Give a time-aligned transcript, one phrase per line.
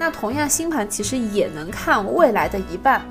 [0.00, 3.02] 那同样，星盘其实也能看未来的一半，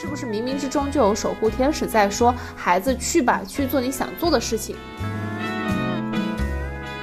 [0.00, 4.76] 是不是冥冥之中就有守护天使在说：“孩子，去吧，去做你想做的事情。”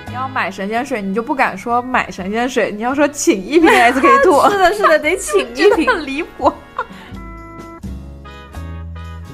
[0.07, 4.49] 你要买神仙水，你就不敢说买神仙水，你要说请一瓶 SK two。
[4.49, 6.49] 是的，是的，得请一 瓶，很离谱。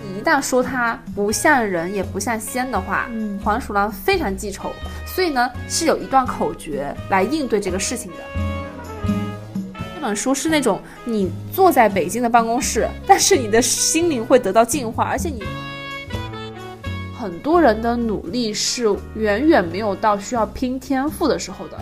[0.02, 4.72] 你一旦说它不像人，也不像仙的话，嗯黄鼠狼非常记仇，
[5.05, 8.52] 所以呢是有一段口诀来应对这个事情的。
[10.03, 15.41] 这本书是那种你坐在北京的办公室，但是你的心灵会得到净化，而且你
[17.17, 18.84] 很多人的努力是
[19.16, 21.77] 远远没有到需要拼天赋的时候的。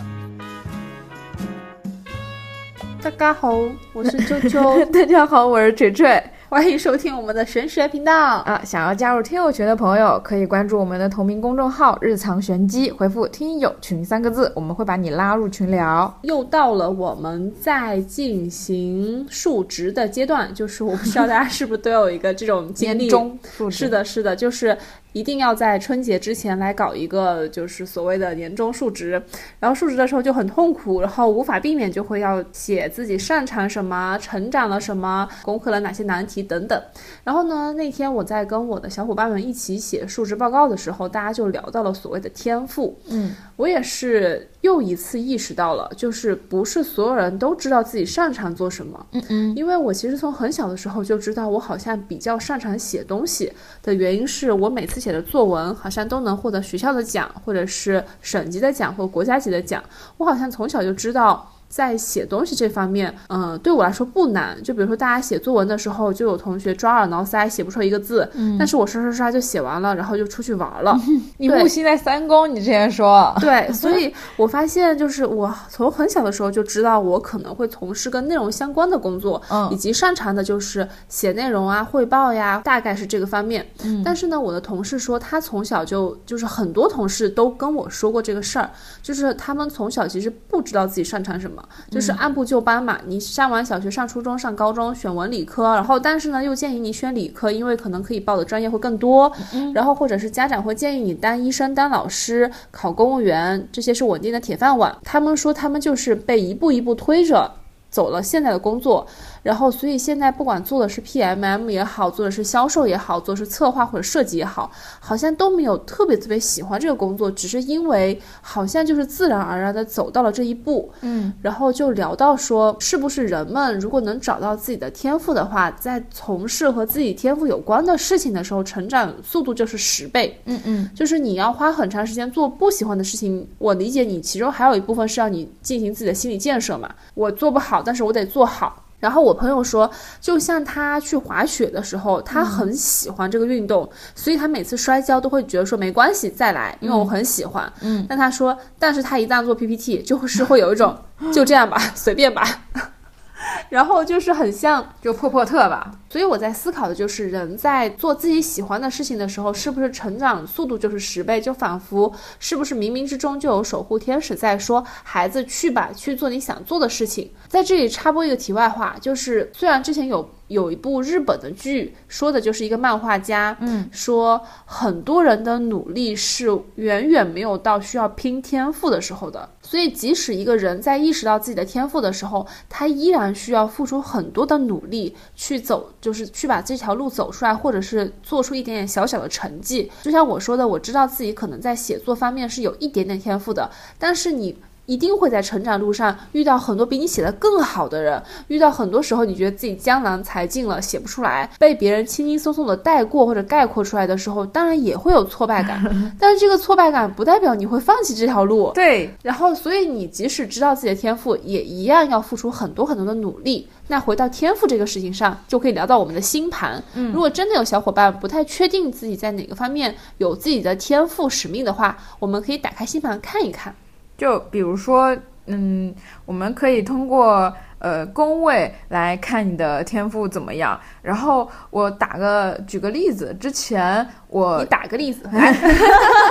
[3.02, 3.58] 大家好，
[3.92, 6.22] 我是啾啾， 大家好，我是锤锤。
[6.52, 8.14] 欢迎收听我们的玄学频道。
[8.40, 16.14] 啊，想要加入听友群的朋友，可以关注我们的同名公众号“日藏玄机”，回复“听友群”三个字，我们会把你拉入群聊。
[16.24, 23.04] 又到了我们在进行数值的阶段，就是我不知道大家是不是都有一个这种经历？
[23.04, 23.38] 年终
[23.70, 24.76] 是的，是的，就是
[25.12, 29.22] 一定要在春节之前来搞一个就是所谓的年终述职，
[29.60, 36.82] 然后述职的时候就很痛苦，然后无法避免就会要写自己擅长什么，成长了什么，攻克了哪些难题等等。
[37.24, 42.98] 然后呢，那天我在跟我的小伙伴们一起写述职报告的时候，大家就聊到了所谓的天赋。
[43.08, 49.06] 嗯，我也是又一次意识到了，就是不是所有人都知道自己擅长做什么。
[49.12, 59.80] 嗯嗯，因为我其实从很小的时候就知道，我好像比较擅长写东西的原因是我每次写的作文好像都能获得学校的奖，或者是省级的奖或国家级的奖。
[60.16, 61.48] 我好像从小就知道。
[61.72, 64.62] 在写东西这方面，嗯、对我来说不难。
[64.62, 70.94] 就比如说，大家写作文的时候，就有同学抓耳挠腮，写不出一个字，嗯但是我刷刷刷就写完了，然后就出去玩了。
[71.38, 73.34] 你木星在三宫，你之前说。
[73.40, 83.66] 对，所以我发现，就是我从很小的时候就知道，我可能会从事跟内容相关的工作，嗯以及擅长的就是写内容啊、汇报呀，大概是这个方面。
[83.82, 88.70] 嗯但是呢，我的同事说，他从小就就是很多同事都跟我说过这个事儿，
[89.02, 92.98] 就是他们从小其实不知道自己擅长什么，就是按部就班嘛。
[93.06, 99.30] 你上完小学、上初中、上高中，选文理科，然后但是呢，又建议你选理科，因为可能可以报的专业会更多。
[99.74, 104.96] 然后或者是家长会建议你当医生、当老师、考公务员，这些是稳定的铁饭碗。
[105.04, 107.50] 他们说他们就是被一步一步推着
[107.90, 109.06] 走了现在的工作，
[109.42, 114.70] 然后所以现在不管做的是 PMM 也好，做的是销售也好，做的是策划或者设计也好，
[115.00, 120.90] 好像都没有特别特别喜欢这个工作，只是因为好像就是自然而然的走到了这一步。
[121.00, 130.38] 嗯然后就聊到说，是不是人们如果能找到自己的天赋的话，在从事和自己天赋有关的事情的时候，成长速度就是十倍。
[130.44, 136.88] 嗯嗯就是你要花很长时间做不喜欢的事情，我理解你，其中还有一部分是让你进行自己的心理建设嘛。
[137.14, 138.81] 我做不好，但是我得做好。
[139.02, 139.90] 然后我朋友说，
[140.20, 147.70] 就像他去滑雪的时候，他很喜欢这个运动，所以他每次摔跤都会觉得说没关系，再来，因为我很喜欢。
[147.80, 150.96] 嗯，但他说，但是他一旦做 PPT，就是会有一种
[151.34, 152.46] 就这样吧，随便吧，
[153.70, 155.90] 然后就是很像就破破特吧。
[156.12, 161.40] 所以我在思考的就是，人在做自己喜欢的事情的时候，是不是成长速度就是十倍？
[161.40, 179.48] 就仿佛是不是冥冥之中就有守护天使在说：“孩子，去吧，去做你想做的事情。”在这里插播一个题外话，就是虽然之前有有一部日本的剧，说的就是一个漫画家，嗯，说很多人的努力是远远没有到需要拼天赋的时候的。
[179.62, 189.90] 所以，即使一个人在意识到自己的天赋的时候，他依然需要付出很多的努力去走，就是去把这条路走出来，或者是做出一点点小小的成绩。
[190.02, 194.54] 就像我说的，我知道自己可能在写作方面是有一点点天赋的，但是你。
[194.86, 205.82] 一定会在成长路上遇到很多比你写的更好的人，遇到很多时候你觉得自己江郎才尽了，写不出来，被别人轻轻松松的带过或者概括出来的时候，当然也会有挫败感。
[206.18, 213.68] 但是这个挫败感不代表你会放弃这条路，对，然后，所以你即使知道自己的天赋，也一样要付出很多很多的努力。
[213.88, 216.82] 那回到天赋这个事情上，就可以聊到我们的星盘。
[216.94, 223.74] 嗯如果真的有小伙伴不太确定自己在哪个方面有自己的天赋使命的话，我们可以打开星盘看一看。
[224.22, 225.16] 就比如说，
[225.46, 225.92] 嗯，
[226.24, 230.78] 我们可以通过呃宫位来看你的天赋怎么样。
[231.02, 235.28] 然后我打个举个例子，之前我你打个例子，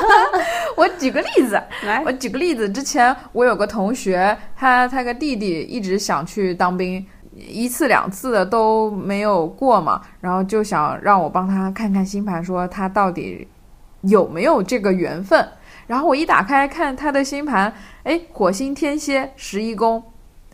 [0.78, 7.06] 我举个例子，来我举个例子，之前我有个同学，他他个弟弟一直想去当兵，
[7.36, 13.46] 一次两次的都没有过嘛，然后就想让我帮他看看星盘，说他到底
[14.04, 15.46] 有没有这个缘分。
[15.92, 17.74] 然后我一打开看他的星盘，
[18.04, 20.02] 哎，火星天蝎十一宫，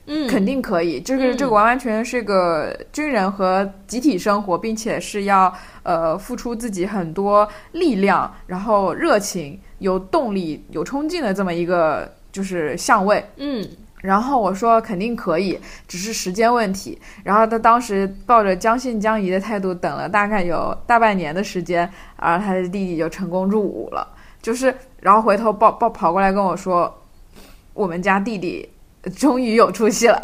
[0.07, 1.00] 嗯，肯定可以。
[1.00, 5.54] 这个这个完完全全是个军人和集体生活，并且是要
[5.84, 13.24] 呃付出自己很多力量，然后热情、有动力、有冲劲的这么一个就是相位。
[13.36, 13.63] 嗯。
[14.01, 17.00] 然后我说肯定可以，只是时间问题。
[17.24, 21.88] 然后他当时抱着将信将疑的态度，等了大概有大半年的时间，
[22.19, 24.16] 然后他的弟弟就成功入伍了。
[24.40, 24.74] 就是，
[25.07, 26.94] 然后回头抱抱跑过来跟我说，
[27.74, 28.69] 我们家弟弟
[29.15, 30.19] 终于有出息了。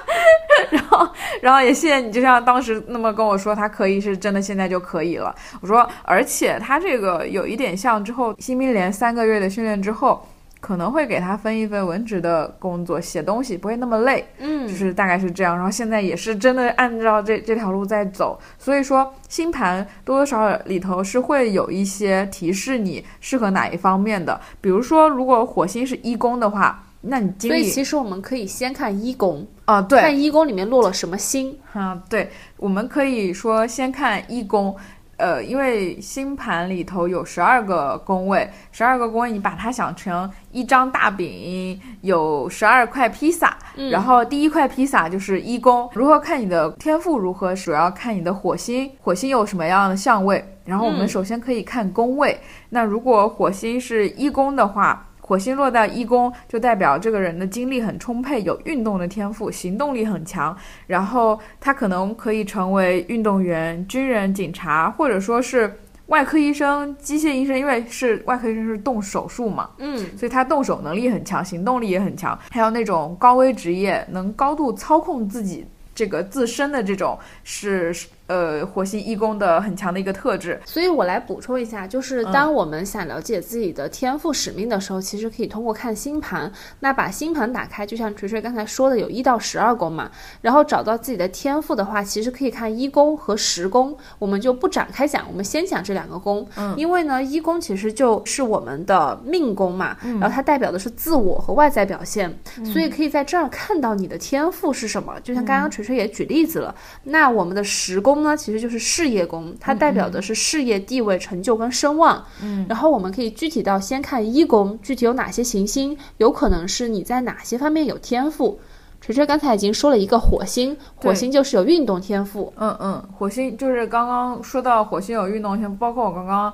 [0.72, 1.06] 然后，
[1.42, 5.34] 然后也谢谢你，就像当时那么跟我说，他可以是真的，现在就可以了。
[5.60, 10.26] 我说，而且他这个有一点像之后新兵连三个月的训练之后。
[10.64, 15.54] 可能会给他分一份文职的工作，写东西不会那么累，嗯，就是大概是这样。
[15.54, 24.40] 然后现在也是真的按照这这条路在走，所以说星盘多多少少里头是会有一些提示你适合哪一方面的。
[24.62, 34.74] 比如说，如果火星是一宫的话，那你所以其实我们可以先看一宫啊，对，看一宫里面落了什么星啊，对，我们可以说先看一宫。
[35.16, 43.56] 呃，因为星盘里头有十二个宫位，十二个宫位你把它想成一张大饼，有十二块披萨，
[43.90, 45.88] 然后第一块披萨就是一宫。
[45.92, 50.44] 如何看你的天赋如何，主要看你的火星，火星有什么样的相位。
[50.64, 52.38] 然后我们首先可以看宫位，
[52.70, 55.06] 那如果火星是一宫的话。
[55.26, 60.54] 火星落到一宫，就代表这个人的精力很充沛，有运动的天赋，行动力很强。
[60.86, 65.74] 然后他可能可以成为运动员、军人、警察，或者说是
[66.08, 72.38] 外科医生、机械医生，因为是外科医生是动手术嘛，嗯，所以他动手能力很强，行动力也很强。
[72.50, 77.94] 还有那种高危职业，能高度操控自己这个自身的这种是。
[78.26, 86.50] 呃，火星一宫的很强的一个特质，所以我来补充一下，就是当我们想了解自己的天赋使命的时候，其实可以通过看星盘。
[86.80, 90.10] 那把星盘打开，就像锤锤刚才说的，有一到十二宫嘛，
[90.40, 93.94] 然后找到自己的天赋的话，其实可以看一宫和十宫。
[94.18, 96.46] 我们就不展开讲，我们先讲这两个宫。
[96.56, 102.34] 嗯，因为呢，一宫其实就是我们的命宫嘛，然后它代表的是自我和外在表现，
[102.72, 105.20] 所以可以在这儿看到你的天赋是什么。
[105.22, 108.13] 就像刚刚锤锤也举例子了，那我们的十宫。
[108.14, 112.24] 宫呢，其实就是事业宫，它代表的是事业地位、成就跟声望。
[112.40, 118.58] 嗯，然后我们可以具体到先看一宫，具体有哪些行星，有可能是你在哪些方面有天赋。
[119.00, 122.50] 锤锤刚才已经说了一个火星，火星就是有运动天赋。
[122.56, 126.52] 嗯嗯，火星就是刚刚说到火星有运动天赋，包括我刚刚。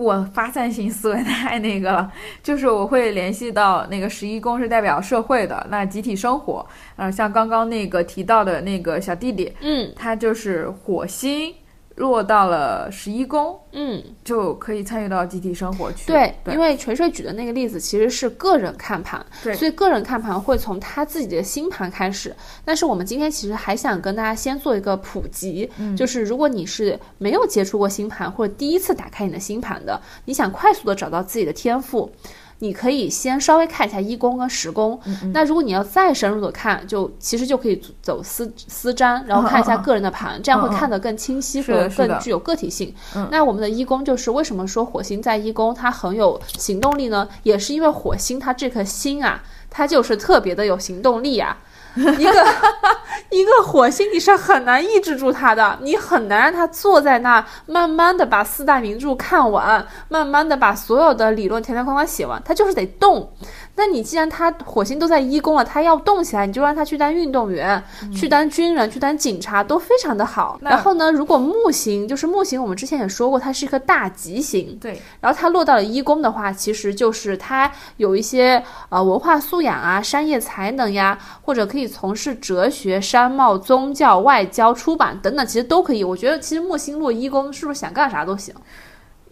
[0.00, 2.12] 我发散性思维太那个了，
[2.42, 6.66] 就是我会联系到那个十一宫是代表社会的，那集体生活，
[6.96, 11.54] 呃，像刚刚那个提到的那个小弟弟，嗯，他就是火星。
[12.00, 16.06] 落到了十一宫，嗯，就可以参与到集体生活去。
[16.06, 22.34] 对，因为锤锤举的那个例子其实是个人看盘，对，所以个人看盘会从他自己的星盘开始。
[22.64, 32.10] 但是我们今天其实还想跟大家先做一个普及，就是如果你是没有接触过星盘或者第一次打开你的星盘的，你想快速的找到自己的天赋。
[32.60, 34.98] 你可以先稍微看一下一宫跟十宫，
[35.32, 42.94] 那如果你要再深入的看，就其实就可以走私私占，然后看一下个人的盘，这样会看得更清晰和更具有个体性。
[43.30, 47.28] 那我们的一宫就是为什么说火星在一宫它很有行动力呢？
[47.42, 51.56] 也是因为火星它这颗星啊，它就是特别的有行动力啊。
[51.96, 52.46] 一个
[53.30, 63.32] 一个火星，你是很难抑制住它的，你很难让它坐在那，慢慢的把四大名著看完，慢慢的把所有的理论条条框框写完，它就是得动。
[63.80, 67.82] 那你既然他火星都在一宫了，他要动起来，你就让他去当运动员，
[68.14, 70.58] 去当军人，去当警察，都非常的好。
[70.60, 74.76] 然后呢，如果木星就是木星，我们之前也说过，它是一颗大吉星。
[74.78, 75.00] 对。
[75.18, 86.04] 然后它落到了一宫的话，其实就是它有一些呃文化素养啊、商业才能呀，或者可以从事哲学、商贸、宗教、外交、出版等等，其实都可以。
[86.04, 88.54] 我觉得其实木星落一宫，是不是想干啥都行？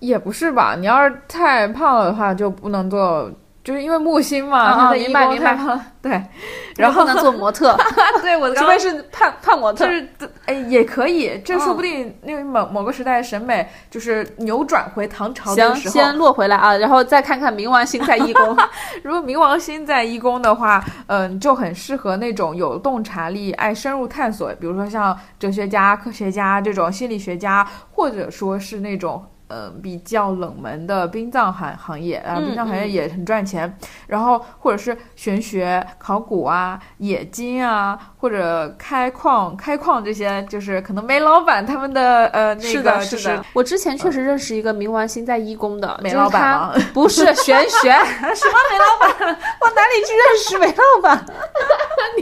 [0.01, 0.75] 也不是吧？
[0.75, 3.31] 你要是太胖了的话，就不能做。
[3.69, 5.55] 就是因为木星嘛，他明白明白，
[6.01, 6.23] 对，
[6.75, 7.77] 然后不能做模特，
[8.23, 10.09] 对我除非是胖胖模特，就是
[10.47, 18.57] 哎也可以，这说不定那个某某个时代审美就是扭转回唐朝的时候，先落回来啊，然后再看看冥王星在一宫，
[19.05, 29.23] 如果冥王星在一宫的话，嗯，就很适合那种有洞察力、爱深入探索，比如说像哲学家、科学家这种心理学家，或者说是那种。
[29.49, 33.77] 呃，比较冷门的殡葬行行业啊，殡葬行业也很赚钱。
[34.07, 43.45] 然后或者是玄学、考古啊、冶金啊，或者开矿、开矿这些，就是可能煤老板他们的呃那个是的。
[43.53, 49.37] 我之前确实认识一个冥王星在一宫的煤老板，不是玄学，什么煤老板？
[49.61, 51.25] 我哪里去认识煤老板？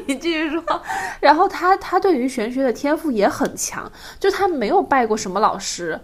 [0.06, 0.62] 你继续说。
[1.20, 3.90] 然后他他对于玄学的天赋也很强，
[4.20, 5.98] 就他没有拜过什么老师，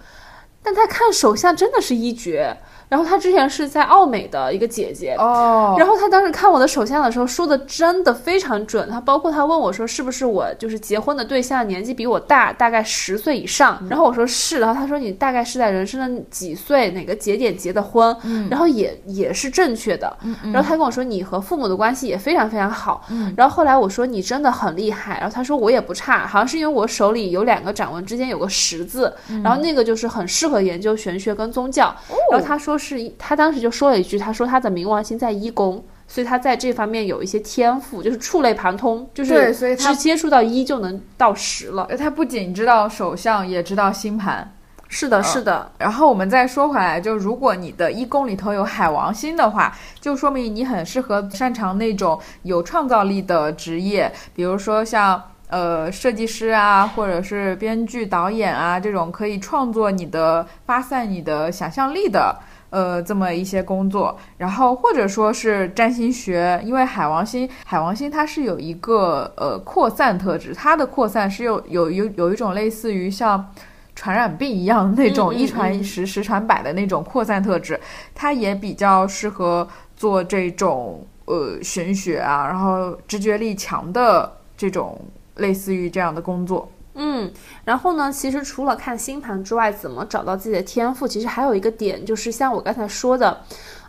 [0.62, 2.57] 但他看手相真的是一绝。
[2.93, 8.87] 然后他之前是在奥美的一个姐姐哦，然后他当时看我的手相的时候说的真的非常准。
[8.91, 18.15] 他包括他问我说是不是我就是结婚的对象年纪比我大大概十岁以上，然后我说是，然后他说你大概是在人生的几岁哪个节点结的婚，
[18.51, 20.15] 然后也也是正确的。
[20.53, 23.07] 然后他跟我说你和父母的关系也非常非常好。
[23.35, 29.11] 然后后来我说你真的很厉害，然后他说我也不差，好像是因为我手里有两个掌纹之间有个十字，
[29.43, 31.97] 然后那个就是很适合研究玄学跟宗教。
[32.31, 32.79] 然后他说。
[32.83, 41.89] 是他当时就说了一句，他说他的冥王星在一宫，所以他在这方面有一些天赋，就是触类旁通，就是对，所以他接触到一就能到十了。
[41.97, 44.53] 他不仅知道手相，也知道星盘。
[44.89, 45.71] 是的，是的。
[45.79, 62.37] 然后我们再说回来，就如果你的一宫里头有海王星的话，就说明你很适合擅长那种有创造力的职业，比如说像呃设计师啊，或者是编剧、导演啊这种可以创作你的、发散你的想象力的。
[62.73, 73.47] 呃，这么一些工作，然后或者说是占星学，因为海王星，海王星它是有一个呃扩散特质，它的扩散是有有有有一种类似于像
[73.95, 77.79] 传染病一样那种一传十十传百的那种扩散特质，
[78.14, 84.99] 它也比较适合做这种呃玄学啊，然后直觉力强的这种
[85.37, 86.67] 类似于这样的工作。
[86.95, 87.33] 嗯，
[87.65, 88.13] 然后呢？
[88.13, 91.09] 其实除了看星盘之外，怎么找到自己的天赋？
[91.09, 93.41] 其实还有一个点，就是像我刚才说的，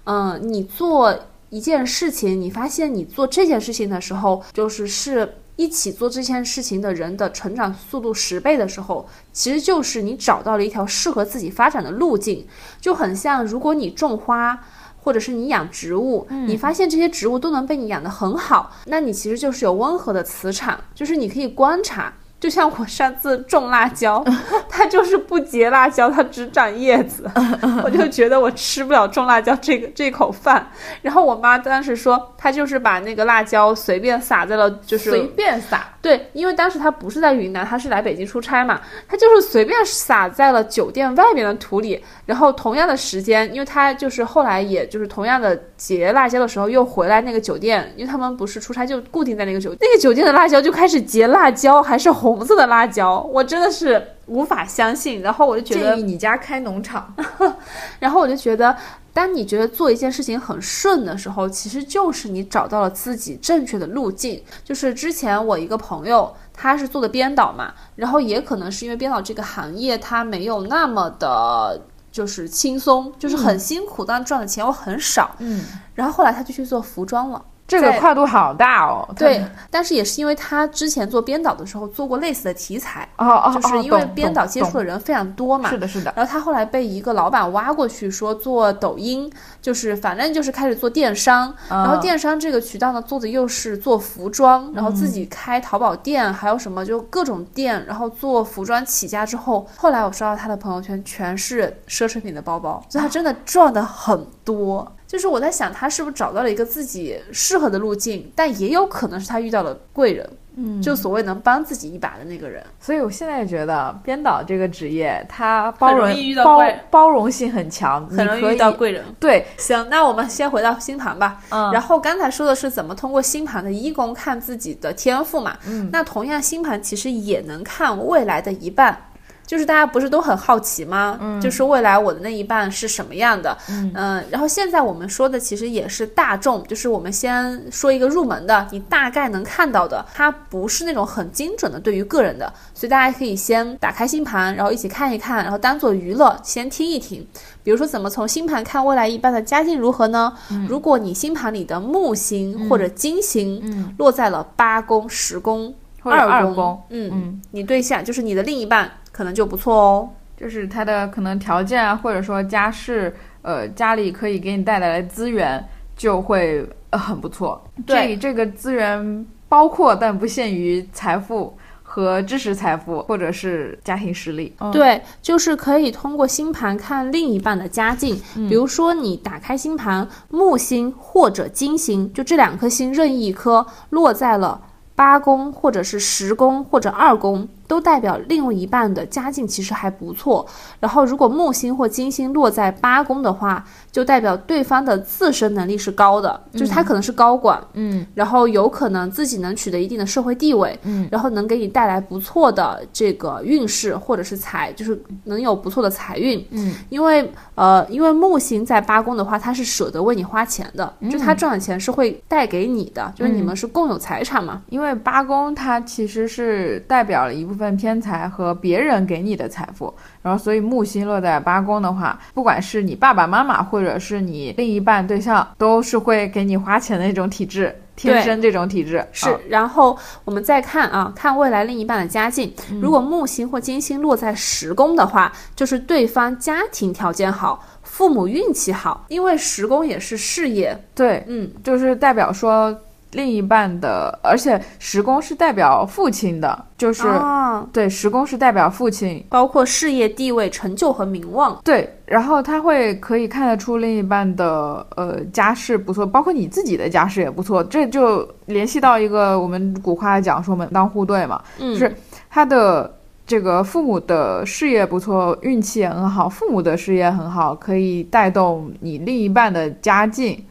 [0.06, 1.14] 嗯，你做
[1.50, 12.48] 一件事情，你发现你做这件事情的时候，就是是一起做这件事情的人的成长速度十倍的时候，其实就是你找到了一条适合自己发展的路径。
[12.80, 14.58] 就很像，如果你种花，
[15.04, 22.14] 或者是你养植物，你发现这些植物都能被你养得很好，那你其实就是有温和的磁场，就是你可以观察。
[22.44, 24.22] 就像我上次种辣椒，
[24.68, 27.26] 它就是不结辣椒，它只长叶子，
[27.86, 30.68] 我就觉得我吃不了种辣椒这个这口饭。
[31.02, 35.86] 然后我妈当时说，她就是把那个辣椒随便撒在了，就是随便撒。
[36.02, 42.04] 对，因为当时她不是在云南，她是来北京出差嘛，她就是随便撒在了酒店外面的土里。
[42.26, 52.33] 然后同样的时间，因为她就是后来也就是同样的结辣椒的时候又回来那个酒店，因为他们不是出差就固定在那个酒那个酒店的辣椒就开始结辣椒，还是红。
[52.36, 55.22] 红色的辣椒，我真的是无法相信。
[55.22, 57.14] 然后我就觉得，建议你家开农场。
[58.00, 58.76] 然后我就觉得，
[59.14, 64.44] 当你觉得做一件事情很顺的时候，其实就是你找到了自己正确的路径。
[64.64, 75.36] 就是之前我一个朋友，他是做的编导嘛，然后也可能是因为编导这个行业，他没有那么的，就是轻松，就是很辛苦，但赚的钱又很少。
[75.40, 75.64] 嗯，
[75.96, 77.44] 然后后来他就去做服装了。
[77.66, 86.14] 这个跨度好大哦，对，但是也是因为他之前做编导的时候做过类似的题材，哦哦，就是因为编导接触的人非常多嘛，是的，是的。
[86.16, 104.92] 然后他后来被一个老板挖过去，说做抖音，就是反正就是开始做电商，然后电商这个渠道呢做的又是做服装，然后自己开淘宝店，还有什么就各种店，然后做服装起家之后，后来我刷到他的朋友圈全是奢侈品的包包，所以他真的赚的很多。
[105.14, 112.66] 就是我在想，他是不是找到了一个自己适合的路径，但也有可能是他遇到了贵人，嗯，就所谓能帮自己一把的那个人。
[112.80, 116.12] 所以我现在觉得编导这个职业，他包容
[116.44, 119.06] 包包容性很强，很容易遇到贵人。
[119.20, 121.40] 对，行，那我们先回到星盘吧。
[121.50, 125.56] 嗯，然后刚才说的是怎么通过星盘的一宫看自己的天赋嘛？
[125.68, 129.00] 嗯，那同样星盘其实也能看未来的一半。
[129.46, 131.18] 就是大家不是都很好奇吗？
[131.22, 133.58] 嗯，就是未来我的那一半是什么样的？
[133.70, 147.26] 嗯，然后现在我们说的其实也是大众，就是我们先说一个入门的，你大概能看到的，它不是那种很精准的对于个人的，所以大家可以先打开星盘，然后一起看一看，然后当做娱乐先听一听。
[147.64, 150.34] 比如说怎么从星盘看未来一半的家境如何呢？
[150.68, 155.74] 如果你星盘里的木星或者金星落在了八宫、十宫、
[156.04, 158.92] 二宫，嗯嗯，你对象就是你的另一半。
[159.14, 165.64] 可能就不错哦，就是他的可能条件啊，或者说家世，呃，家里可以给你带来的资源
[165.96, 167.64] 就会很不错。
[167.86, 174.52] 对，这个资源包括但不限于财富和知识财富，或者是家庭实力。
[174.72, 178.20] 对，就是可以通过星盘看另一半的家境。
[178.50, 184.60] 比如说你打开星盘，木星或者金星，就这两颗星任意一颗落在了
[184.96, 187.48] 八宫或者是十宫或者二宫。
[187.74, 190.46] 都代表另外一半的家境其实还不错。
[190.80, 198.06] 然后，如果木星或金星落在八宫的话，就代表对方的自身能力是高的，就是他可能是高管，嗯。
[198.16, 206.44] 然后有可能自己能取得一定的社会地位，嗯，然后能给你带来不错的这个运势或者是财，就是能有不错的财运。
[206.50, 214.64] 嗯，因为呃，因为木星在八宫的话，他是舍得为你花钱的，就他赚的钱是会带给你的，就是你们是共有财产嘛。
[214.70, 232.52] 因为八宫它其实是代表了一部分偏财和别人给你的财富，然后所以木星落在八宫的话，不管是你爸爸妈妈或者是你另一半对象，都是会给你花钱的那种体质，天生这种体质是啊，然后我们再看啊，看未来另一半的家境。
[232.82, 240.76] 如果木星或金星落在十宫的话，就是对方家庭条件好，父母运气好，因为十宫也是事业。
[240.96, 242.76] 对，嗯，就是代表说
[243.14, 249.24] 另一半的，而且十宫是代表父亲的，就是、啊，对，十宫是代表父亲。
[249.30, 251.60] 包括事业地位、成就和名望。
[251.64, 261.96] 对，然后他会可以看得出另一半的呃家世不错，包括你自己的家世也不错，这就联系到一个我们古话讲说门当户对嘛，嗯，是
[262.30, 262.92] 他的
[263.26, 270.44] 这个父母的事业不错，运气也很好，父母的事业很好，可以带动你另一半的家境，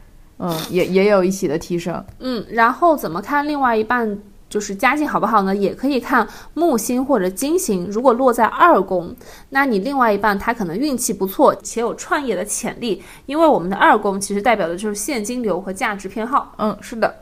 [0.43, 2.03] 嗯，也也有一起的提升。
[2.19, 4.19] 嗯，然后怎么看另外一半
[4.49, 5.55] 就是家境好不好呢？
[5.55, 9.15] 也可以看木星或者金星，如果落在二宫，
[9.51, 16.53] 那你另外一半他可能运气不错，且有创业的潜力，因为我们的二宫其实代表的就是现金流和价值偏好。
[16.57, 17.15] 嗯，是的，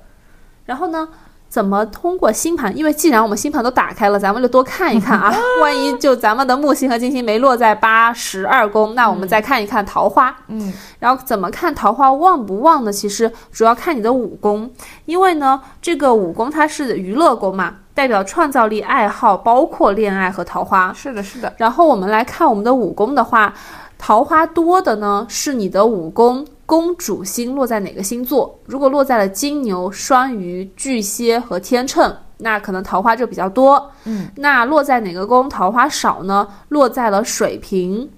[0.65, 1.07] 然后呢？
[1.51, 2.75] 怎么通过星盘？
[2.77, 5.35] 因为既然我们星盘都打开了，咱们就多看一看啊。
[5.61, 10.33] 万一就咱们的木星和金星没落在八十二宫，那我们再看一看桃花。
[10.47, 12.93] 嗯，然后怎么看桃花旺不旺呢？
[12.93, 14.71] 其实主要看你的五宫，
[15.03, 20.93] 因为呢，这个五宫它是娱乐宫嘛，代表创造力、爱好，包括恋爱和桃花。
[20.93, 23.53] 是的，是的，然后我们来看我们的五宫的话，
[23.97, 28.57] 桃花多的呢是你的武功宫主星落在哪个星座？
[28.65, 33.91] 如果落在了金牛、双鱼、巨蟹和天秤，那可能桃花就比较多。
[34.05, 36.47] 嗯，那落在哪个宫桃花少呢？
[36.69, 38.09] 落在了水瓶。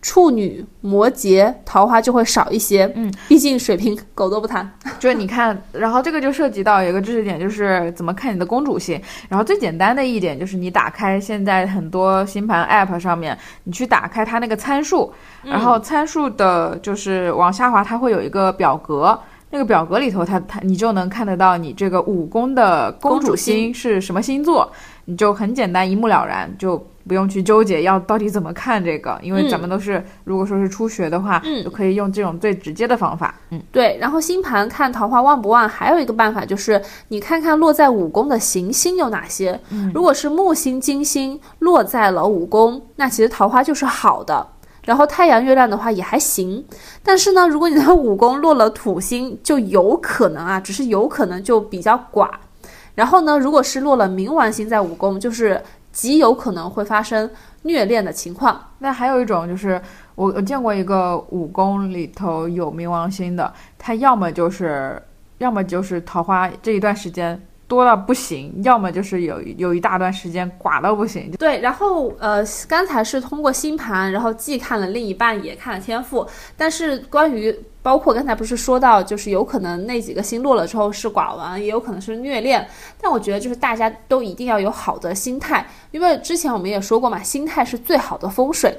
[0.00, 2.90] 处女、摩羯，桃花就会少一些。
[2.94, 4.70] 嗯，毕竟水瓶狗都不谈。
[4.98, 9.00] 就是你看，然后这个就涉及到有一个知识点，就是怎么看你的公主星。
[9.28, 19.18] 然后最简单的一点就是你打开现在很多星盘 App 上面，你去打开它那个参数，然后参数的就是往下滑，它会有一个表格。
[19.50, 24.70] 那个表格里头它，它你就能看得到你这个五宫的公主星星是什么星座，
[25.06, 26.76] 你就很简单一目了然，就
[27.08, 33.34] 不用去纠结要到底怎么看这个，因为咱们都是、如果说是初学的话，嗯就可以用这种最直接的方法。
[33.50, 39.58] 嗯，对，然后星盘看桃花旺不旺，还有一个办法就是你看看落在五宫的行星有哪些。
[39.94, 44.46] 如果是木星、金星落在了五宫，那其实桃花就是好的。
[44.84, 46.64] 然后太阳、月亮的话也还行，
[47.02, 52.30] 但是呢，如果你的五宫落了土星，就有可能啊，只是有可能就比较寡。
[52.94, 57.28] 然后呢，如果是落了冥王星在五宫，就是极有可能会发生
[57.62, 58.60] 虐恋的情况。
[58.78, 59.80] 那还有一种就是
[60.14, 65.02] 我我见过一个武功里头有冥王星的，他要么就是
[65.38, 71.30] 要么就是桃花这一段时间多到不行，要么就是有有一大段时间寡到不行。
[71.32, 76.26] 对，然后呃，刚才是通过星盘，然后既看了另一半，也看了天赋。
[76.56, 77.54] 但是关于
[77.88, 82.68] 包括刚才不是说到，就是有可能那几个星落了之后是寡王，也有可能是虐恋。
[83.00, 88.78] 但我觉得就是大家都一定要有好的心态，因为之前我们也说过嘛，心态是最好的风水。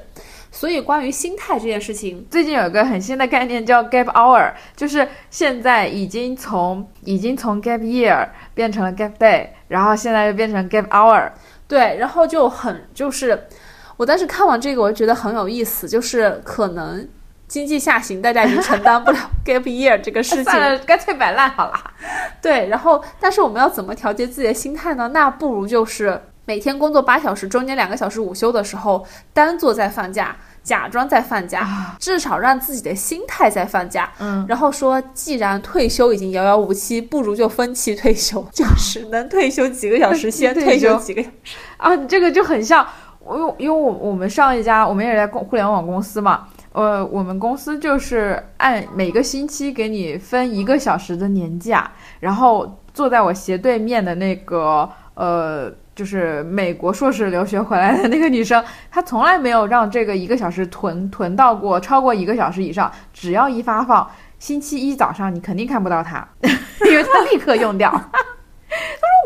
[0.52, 11.28] 所以关于心态这件事情，最近有一个很新的概念叫 gap hour，就是现在已经从已经从 gap year 变成了 gap day，然后现在又变成 gap hour。
[11.66, 13.48] 对，然后就很就是，
[13.96, 17.08] 我当时看完这个，我就觉得很有意思，就是可能
[17.50, 20.44] 经济下行，大家已经承担不了 gap year 这个事情。
[20.44, 21.74] 算了，干脆摆烂好了。
[22.40, 25.08] 对，然后但是我们要怎么调节自己的心态呢？
[25.12, 34.08] 那不如就是每天工作八小时，中间两个小时午休的时候，单做在放假，假装在放假，至少让自己的心态在放假。
[34.20, 41.34] 嗯，然后说，既然退休已经遥遥无期，不如就分期退休， 就是能退休几个小时先 退休几个小时。
[41.78, 42.86] 啊，你这个就很像
[43.18, 55.72] 我，因为我我们上一家，我们也是在公互联网公司嘛，呃，我们公司就是按每个星期给你分一个小时的年假，然后坐在我斜对面的那个呃。
[55.92, 62.90] 就是美国硕士留学回来的那个女生，她从来没有让这个一个小时囤囤到过超过一个小时以上。
[63.12, 67.92] 只要一发放，星期一早上你肯定看不到她， 因为她立刻用掉。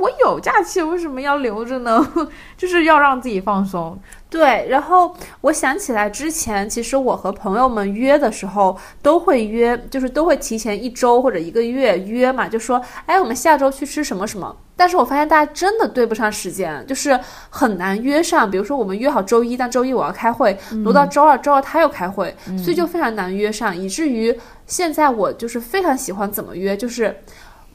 [0.04, 2.06] 我有假期，为什么要留着呢？
[2.58, 3.98] 就是要让自己放松。
[4.28, 14.54] 对，然后我想起来之前，其实我和朋友们约的时候都会约，就是都会提前一周或者一个月约嘛，就说，哎，我们下周去吃什么什么。
[14.76, 18.50] 但是我发现大家真的对不上时间，就是很难约上。
[18.50, 24.36] 比如说我们约好周一，但周一我要开会，挪到周二，周二他又开会，所以就非常难约上，以至于
[24.66, 27.16] 现在我就是非常喜欢怎么约，就是。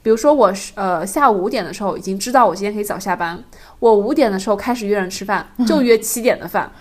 [0.01, 3.43] 比如说我是呃下午五点的时候已经知道我今天可以早下班，
[3.79, 6.71] 我五点的时候开始约人吃饭，就约七点的饭，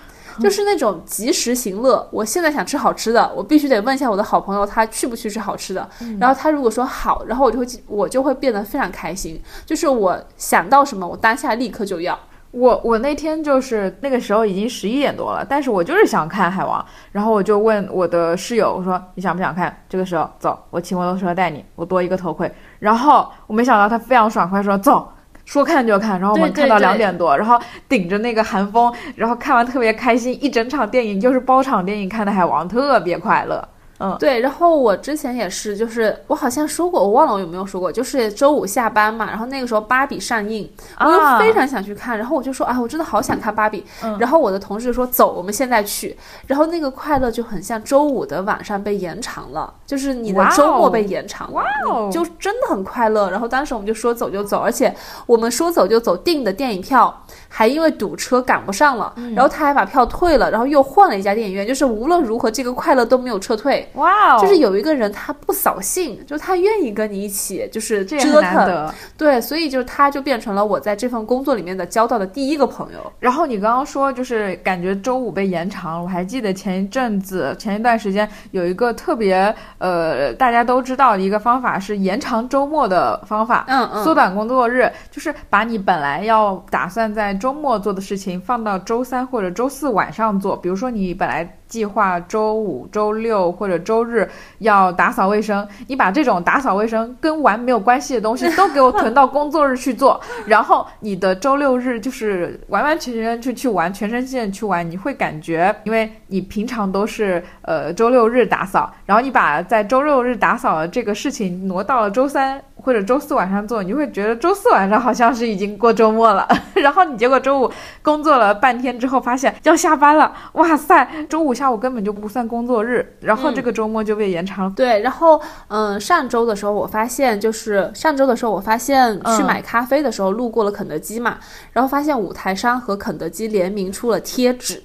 [0.40, 2.08] 就是那种及时行乐。
[2.12, 5.88] 我现在想吃好吃的，我必须得问一下我的好朋友他去不去吃好吃的，
[6.20, 12.18] 然后他如果说好，然后我就会我就会变得非常开心，就是我想到什么我当下立刻就要。
[12.50, 19.84] 我我那天就是那个时候已经十一点多了，但是我就是想看海王，然后我就问我的室友，我说你想不想看？
[19.88, 22.50] 这个时候走，我骑摩托车带你，我多一个头盔。
[22.78, 25.12] 然后我没想到他非常爽快说走，
[25.44, 26.18] 说看就看。
[26.18, 33.68] 然后我们看到两点多，然后顶着那个寒风，然后看完特别开心，一整场电影就是包场电影看的海王，特别快乐。
[34.00, 43.84] 嗯，对，然后我之前也是，就是我好像说过，我忘了我有没有说过，就是周五下班嘛，然后那个时候芭比上映，我就非常想去看，然后我就说，啊，我真的好想看芭比，
[44.20, 51.64] 然后我的同事说，走，我们现在去，然后那个快乐就很像周五的晚上被延长了，就是你的周末被延长了，
[52.12, 53.30] 就真的很快乐。
[53.30, 54.94] 然后当时我们就说走就走，而且
[55.26, 57.12] 我们说走就走订的电影票
[57.48, 63.87] 还因为堵车赶不上了，然后他还把票退了，然后又换了一家电影院，就是无论如何这个快乐都没有撤退。
[63.94, 64.40] 哇哦！
[64.40, 68.92] 就是有一个人他不扫兴，就他愿意跟你一起，就是折腾。
[69.16, 73.12] 对，所以就他就变成了我在这份工作里面的交到的第一个朋友。
[73.18, 90.56] 然后你刚刚说就是感觉周五被延长，我还记得前一阵子前一段时间有一个特别呃大家都知道的一个方法是延长周末的方法，嗯嗯，缩短工作日，就是把你本来要打算在周末做的事情放到周三或者周四晚上做。
[90.56, 91.54] 比如说你本来。
[91.68, 94.28] 计划周五、周六或者周日
[94.58, 112.60] 要打扫卫生，你把这种打扫卫生跟玩没有关系的东西都给我囤到工作日去做，然后你的周六日就是完完全全去去玩，全身心的去玩，你会感觉，因为你平常都是呃周六日打扫，然后你把在周六日打扫的这个事情挪到了周三。
[112.80, 117.70] 或者周四晚上做，你会觉得周四晚上好像是已经过周末了， 然后你结果周五
[118.02, 124.72] 工作了半天之后，发现要下班了，哇塞，周五下午根本就不算工作日，然后这个周末就被延长。
[124.74, 131.38] 对，然后嗯，上周的时候我发现，就是上周的时候我发现去买咖啡的时候路过了肯德基嘛，
[131.72, 134.80] 然后发现五台山和肯德基联名出了贴纸。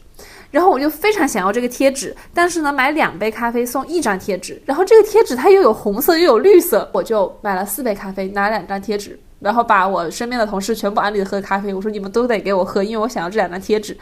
[0.49, 9.19] 然后我就非常想要这个贴纸，但是呢，买两杯咖啡送一张贴纸，然后这个贴纸它又有红色又有绿色，我就买了四杯咖啡，拿两张贴纸。
[9.43, 13.95] 然后把我身边的同事全部安利喝咖啡，我说你们都得给我喝，因为我想要这两张贴纸。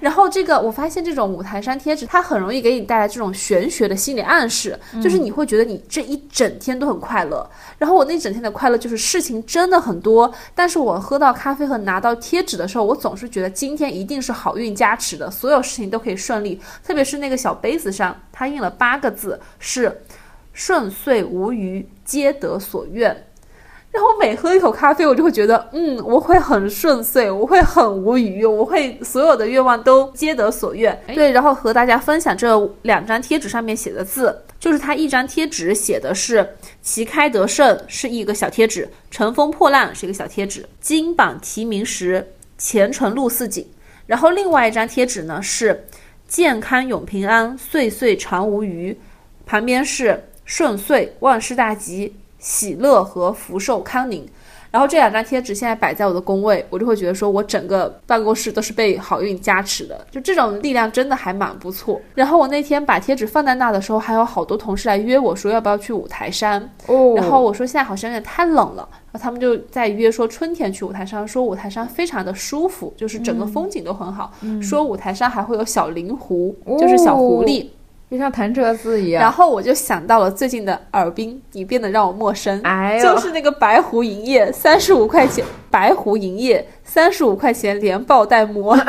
[0.00, 7.48] 然后这个我发现这种五台山贴纸，它很容易给你带来这种玄学的心理暗示，就是你会觉得你这一整天都很快乐。
[7.78, 16.60] 然后我那整天的快乐就是事情真的很多，但是我喝到咖啡和拿到贴纸的时候，我总是觉得今天一定是好运加持的，所有事情都可以顺利。
[16.82, 20.02] 特别是那个小杯子上，它印了八个字，是
[20.52, 23.14] 顺遂无余，皆得所愿。
[23.96, 31.02] 然后每喝一口咖啡，我就会觉得，嗯，我会很顺遂，我会很无语，我会所有的愿望都皆得所愿。
[31.14, 36.46] 对，然后和大家分享这两张贴纸上面写的字，就是它一张贴纸写的是
[36.82, 43.66] “旗开得胜”是一个小贴纸，“乘风破浪”是一个小贴纸，“金榜题名时，前程路似锦”。
[44.04, 45.86] 然后另外一张贴纸呢是
[46.28, 49.00] “健康永平安，岁岁常无虞”，
[49.46, 52.14] 旁边是“顺遂，万事大吉”。
[52.38, 54.26] 喜乐和福寿康宁，
[54.70, 62.00] 然后这两张贴纸现在摆在我的工位，我就会觉得说我整个办公室都是被好运加持的，就这种力量真的还蛮不错。
[62.14, 77.68] 然后我那天把贴纸放在那的时候，还有好多同事来约我说要不要去五台山，哦，然后我说现在好像有点太冷了，然后他们就在约说春天去五台山，说五台山非常的舒服，就是整个风景都很好，说五台山还会有小灵狐，就是小狐狸。
[78.08, 82.62] 就像弹车子一样，然后我就想到了最近的耳冰，你变得让我陌生。
[83.02, 88.78] 就是那个白狐营业三十五块钱，白狐营业三十五块钱连爆带膜。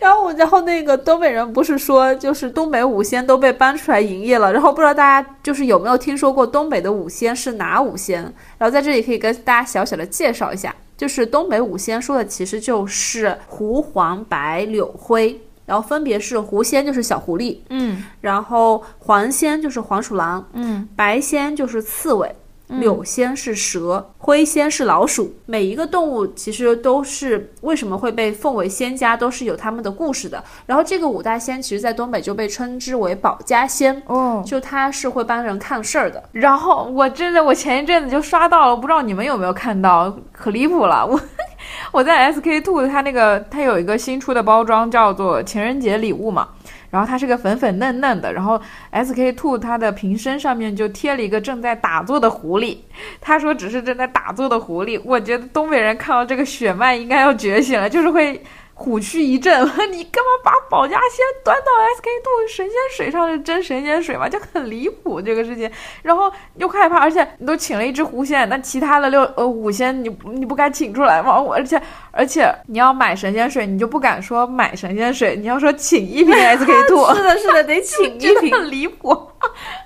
[0.00, 4.52] 然后，然后那个东北人不是说，就是东北五仙都被搬出来营业了。
[4.52, 8.20] 然后不知道大家就是有没有听说过东北的五仙是哪五仙？
[8.58, 15.40] 然后在这里可以跟大家小小的介绍一下，就是东北五仙说的其实就是狐、黄、白、柳、灰。
[15.64, 22.34] 然后分别是狐仙就是小狐狸，嗯，然后黄仙就是黄鼠狼，嗯，白仙就是刺猬，
[22.68, 25.34] 柳仙是蛇，灰仙是老鼠。
[25.46, 30.42] 每一个动物其实都是为什么会被奉为仙家，都是有他们的故事的。
[30.64, 36.22] 然后这个五大仙其实，在东北就被称之为保家仙，哦，就他是会帮人看事儿的。
[36.32, 41.06] 然后我真的，我前一阵子就刷到了，不知道你们有没有看到，可离谱了。
[41.06, 41.20] 我
[41.92, 46.48] 我在 SK two，它那个它有一个新出的包装，叫做情人节礼物嘛。
[46.92, 48.60] 然后它是个粉粉嫩嫩的，然后
[48.92, 52.76] SK two 它的瓶身上面就贴了一个正在打坐的狐狸。
[53.20, 58.40] 他说只是正在打坐的狐狸，我觉得东北人看到这个血脉应该要觉醒了，就是会。
[58.74, 59.52] 虎躯一震，
[59.92, 64.28] 你干嘛把保家仙端到 SK two 神仙水上是真神仙水吗？
[64.28, 65.70] 就很离谱这个事情，
[66.02, 71.40] 然后又害怕，而且你都请了一只狐仙，那其他的六呃五仙你你不该请出来吗？
[71.40, 71.80] 我而且
[72.10, 79.16] 而且你要买神仙水，你就不敢说买神仙水，你要说请一瓶 SK two， 是的，是的， 得请一瓶，很离谱。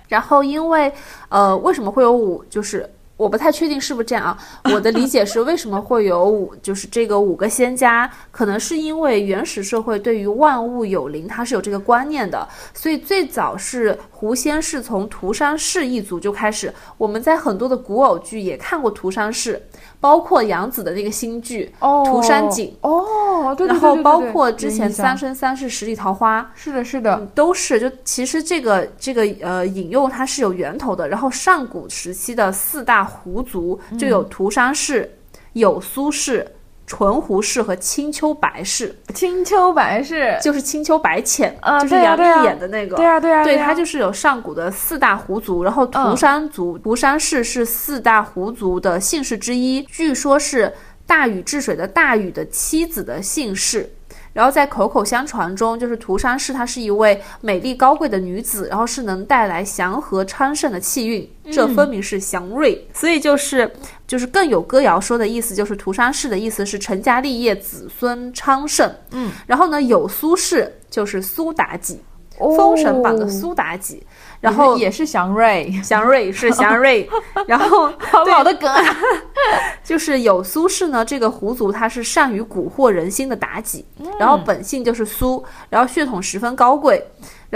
[0.09, 0.93] 然后因为
[1.29, 2.89] 呃为什么会有五就是。
[3.17, 4.39] 我不太确定是不是这样啊？
[4.75, 16.73] 我的理解是，为什么会有五，就是这个五个仙家，可能是因为原始社会对于万物有灵，它是有这个观念的，所以最早是狐仙是从涂山氏一族就开始。
[16.99, 19.61] 我们在很多的古偶剧也看过涂山氏。
[20.07, 21.69] 包括杨紫的那个新剧
[22.05, 31.09] 《涂山璟》哦，对然后包括之前《三生三世十里桃花》，是的，是的，都是就其实这个这个呃引用它是有源头的。
[31.09, 35.11] 然后上古时期的四大狐族就有涂山氏、
[35.55, 36.47] 有苏氏。
[36.87, 50.73] 纯狐氏和青丘白氏，青丘白氏就是青丘白浅，啊，就是杨幂演的那个，对啊对啊，对他就是有上古的四大狐族，然后涂山族、涂山氏是四大狐族的姓氏之一，据说是
[51.05, 53.91] 大禹治水的大禹的妻子的姓氏。
[54.37, 62.87] 然后在口口相传中，就是涂山氏她是一位美丽高贵的女子，然后是能带来祥和昌盛的气运，这分明是祥瑞。
[62.93, 63.73] 所以就是
[64.07, 68.95] 就是更有歌谣说的意思，就是涂山氏的意思是成家立业，子孙昌盛。
[69.13, 72.03] 嗯，然后呢，有苏氏就是苏妲己，
[72.39, 74.07] 封神榜的苏妲己。
[74.41, 77.09] 然后也是祥瑞，祥瑞是祥瑞，
[77.47, 78.97] 然后好老的梗啊，
[79.83, 83.85] 就是有苏轼呢，这个狐族他是善于蛊惑人心的妲己，
[84.19, 87.03] 然后本性就是苏，然后血统十分高贵。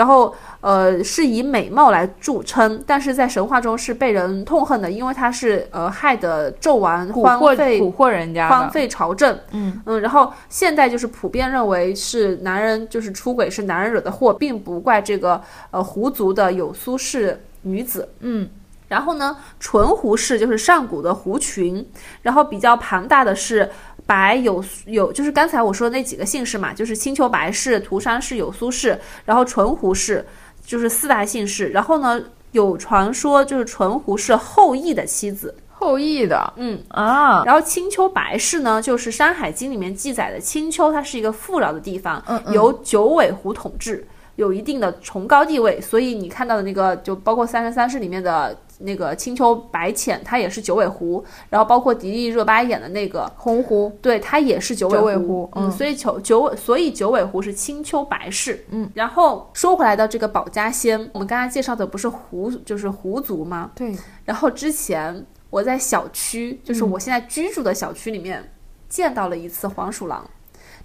[0.00, 9.38] 然后，呃，是以美貌来著称，但是在神话中是被人痛恨的，因为他是呃害得纣王荒废蛊惑人家，荒废朝政。
[9.50, 15.38] 嗯嗯，然后现代就是普遍认为是男人就是出轨是男人惹的祸，并不怪这个
[15.70, 18.08] 呃狐族的有苏氏女子。
[18.20, 18.48] 嗯。
[18.88, 21.88] 然后呢，纯狐氏就是上古的狐群，
[22.22, 23.70] 然后比较庞大的是
[24.10, 30.26] 白有有，就是刚才我说的那几个姓氏嘛，就是青丘白氏、涂山氏、有苏氏，然后淳胡氏
[30.66, 31.68] 就是四大姓氏。
[31.68, 32.20] 然后呢，
[32.50, 37.44] 有传说就是淳胡氏后羿的妻子，后羿的，嗯啊。
[37.44, 48.58] 然后青丘白氏呢，就是《山海经》里面记载的青丘，它是一个富饶的地方，嗯嗯由九尾狐统治，有一定的崇高地位，所以你看到的那个，就包括《三生三世》里面的。
[48.80, 63.70] 那个青丘白浅，它也是九尾狐，然后包括迪丽热巴演的那个红狐，对，它也是九尾狐，嗯，所以九九尾，所以九尾狐是青丘白氏，嗯，然后说回来到这个保家仙，我们刚才介绍的不是狐，就是狐族吗？
[63.74, 68.52] 对，然后之前我在小区，就是我现在居住的小区里面
[68.88, 70.28] 见到了一次黄鼠狼。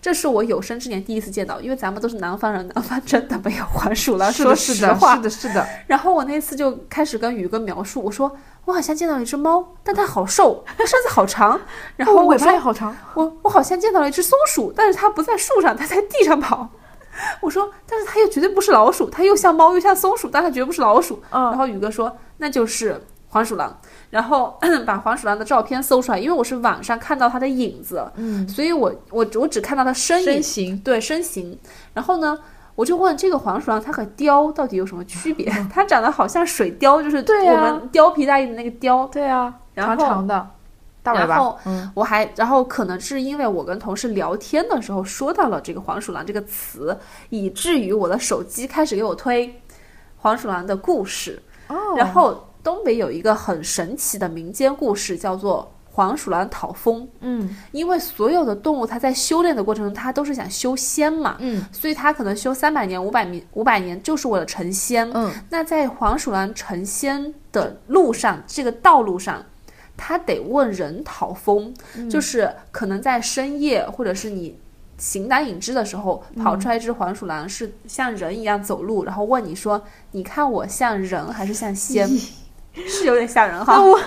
[0.06, 4.32] 这是我有生之年第一次见到，因为咱们都是南方人，南方真的没有黄鼠狼。
[4.32, 5.68] 说实话，是的，是的。
[5.88, 8.32] 然后我那次就开始跟宇哥描述，我说
[8.65, 11.60] 我好像见到了一只猫，但它好瘦，它身子好长，
[11.98, 12.96] 然后尾巴也好长。
[13.15, 16.70] 我我好像见到了一只松鼠，但是它不在树上，它在地上跑。
[17.41, 21.20] 我说，但是它又绝对不是老鼠，它又像猫又像松鼠，但它绝不是老鼠。
[21.32, 23.04] 然后宇哥说，那就是
[23.36, 23.78] 黄鼠狼。
[24.10, 31.60] 然后 把黄鼠狼的照片搜出来，因为我是网上看到它的影子，嗯，所以我我我只看到它身身形，对身形。
[31.93, 32.39] 然后呢，
[32.76, 35.52] 我就问这个黄鼠狼它和貂到底有什么区别？
[35.69, 40.48] 它长得好像水貂，就是我们貂皮大衣的那个貂，对啊，长长的，
[41.04, 41.26] 大尾巴。
[41.26, 41.60] 然后
[41.93, 46.98] 我还，然后可能是因为我跟同事聊天的时候说到了这个黄鼠狼这个词，
[47.32, 49.62] 以至于我的手机开始给我推
[50.19, 52.48] 黄鼠狼的故事，哦，然后。
[52.65, 57.08] 东北有一个很神奇的民间故事，叫做黄鼠狼讨封。
[57.19, 61.38] 嗯，因为所有的动物它在修炼的过程中，它都是想修仙嘛。
[61.39, 65.08] 嗯，所以它可能修三百年、五百年、五百年，就是为了成仙。
[65.13, 69.45] 嗯，那在黄鼠狼成仙的路上，这个道路上，
[69.95, 71.71] 它得问人讨封，
[72.10, 74.58] 就是可能在深夜或者是你
[74.97, 79.80] 形单影只的时候，跑出来一只黄鼠狼，是像人一样走路，然后问你说
[80.12, 82.10] ：“你看我像人还是像仙？”
[82.88, 83.75] 是有点吓人哈。
[83.75, 83.99] 那我，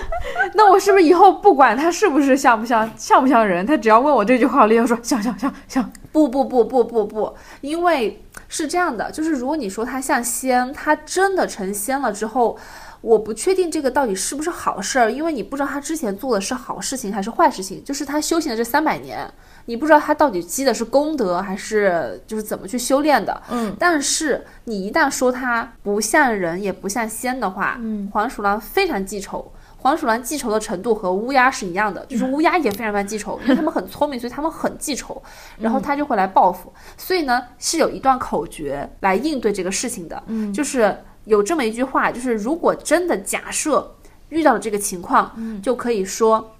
[0.53, 5.91] 那我是不是以后不管他是不是像不像像不像人，他只要问我这句话，我立刻说像像像像。
[6.11, 12.57] 不不不不不不，因为是这样的，就是如果你说他像仙，他真的成仙了之后，
[13.01, 19.31] 我不确定这个到底是不是好事儿，因为你不知道他之前做的是好事情还是坏事情，就是他修行的这三百年，
[19.65, 23.41] 你不知道他到底积的是功德还是就是怎么去修炼的。
[23.49, 29.51] 嗯，但是你一旦说他不像人也不像仙的话，嗯，黄鼠狼非常记仇。
[29.81, 35.23] 黄鼠狼记仇的程度和乌鸦是一样的，就是乌鸦也非常非常记仇，因为他们很聪明，所以他们很记仇，
[35.57, 36.73] 然后他就会来报复。
[36.97, 40.93] 所以呢，是有一段口诀来应对这个事情的，嗯就是
[41.29, 43.95] 有这么一句话，就是如果真的假设
[44.29, 46.55] 遇到了这个情况，嗯就可以说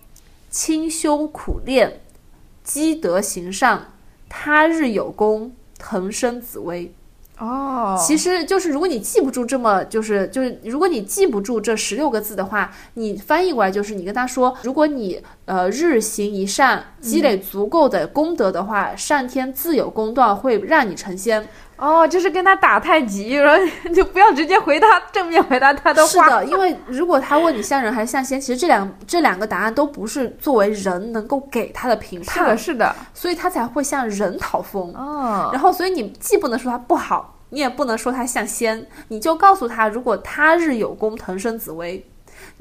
[0.49, 2.01] 清修苦练，
[2.63, 3.91] 积德行善，
[4.29, 6.93] 他日有功，腾升紫薇。
[7.39, 21.47] 哦，其实就是，如果你记不住这么，就是就是，如果你记不住这十六个字的话，你翻译过来就是，你跟他说，如果你呃日行一善，积累足够的功德的话，上天自有公断，会让你成仙。
[21.79, 26.07] 哦，就是跟他打太极，然后就不要直接回答正面回答他的话。
[26.07, 32.95] 是的，因为如果他问你像人还是像仙，其实这两这两个答案都不是作为人能够给他的评是的，判，是的。
[33.13, 34.93] 所以他才会向人讨风。
[34.93, 42.05] 哦，然后，所以你既不能说他不好，你也不能说他像仙，你就告诉他，如果他日有功，腾升紫薇。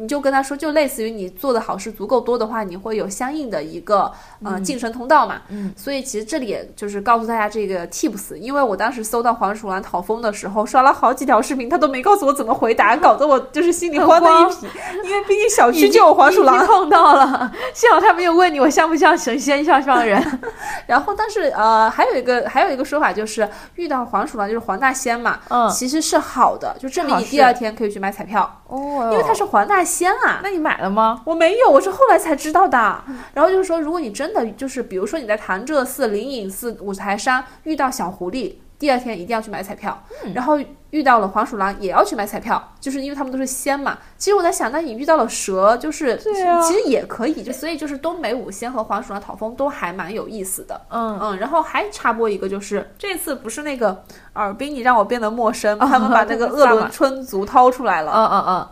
[0.01, 4.11] 你就跟他说，就类似于你做的好事足够多的话，你会有相应的一个
[4.45, 5.43] 呃晋升通道嘛。
[5.49, 14.67] 嗯，所以其实这里也就是告诉大家这个 tips，因为我当时搜到黄鼠狼讨风的时候，刷了好几条视频，他都没告诉我怎么回答，搞得我就是心里慌的一批。
[15.05, 20.25] 因为毕竟小区就有黄鼠狼，碰到了，幸好他没有问你我像不像神仙，像不像人。
[20.87, 30.41] 然后，但是呃，还有一个还有一个说法就是，遇到黄鼠狼就是黄大仙嘛，嗯其实是好的，就证明你第二天可以去买彩票，哦因为他是黄大仙啊。
[30.43, 31.23] 那你买了吗？
[31.25, 33.03] 我没有，我是后来才知道的。
[33.33, 40.05] 然后就是说，如果你真的就是，比如说你在潭柘寺、灵隐寺、五台山遇到小狐狸，第二天一定要去买彩票。
[40.35, 40.59] 然后
[40.91, 43.99] 遇到了黄鼠狼，也要去买彩票，就是因为他们都是仙嘛。
[44.17, 50.81] 其实我在想，那你遇到了蛇，就是、啊其实也可以，就所以就是东北五仙和黄鼠狼讨风都还蛮有意思的。
[50.91, 58.13] 嗯，嗯，然后还插播一个，就是这次不是那个尔滨，你让我变得陌生， 他们把那个 鄂伦春族掏出来了。
[58.13, 58.69] 嗯嗯嗯，